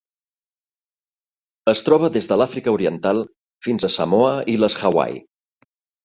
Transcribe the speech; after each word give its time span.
Es 1.73 1.83
troba 1.89 2.09
des 2.15 2.27
de 2.31 2.37
l'Àfrica 2.41 2.73
Oriental 2.77 3.19
fins 3.67 3.85
a 3.89 3.91
Samoa 3.97 4.31
i 4.55 4.57
les 4.63 4.77
Hawaii. 4.89 5.21